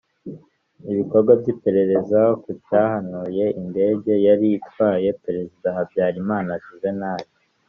ibikorwa 0.91 1.31
by’iperereza 1.39 2.19
ku 2.41 2.49
cyahanuye 2.65 3.45
indege 3.61 4.11
yari 4.27 4.47
itwaye 4.59 5.09
Perezida 5.23 5.67
Habyarimana 5.77 6.51
Juvenal 6.65 7.21